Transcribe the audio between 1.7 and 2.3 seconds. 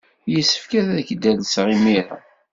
imir-a.